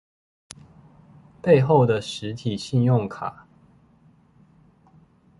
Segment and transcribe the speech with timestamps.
[1.43, 3.45] 背後的實體信用卡